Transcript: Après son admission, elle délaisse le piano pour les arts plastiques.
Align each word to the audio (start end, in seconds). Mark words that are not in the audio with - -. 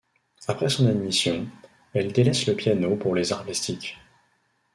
Après 0.47 0.67
son 0.67 0.87
admission, 0.87 1.47
elle 1.93 2.11
délaisse 2.11 2.47
le 2.47 2.55
piano 2.55 2.95
pour 2.95 3.13
les 3.13 3.31
arts 3.33 3.43
plastiques. 3.43 3.99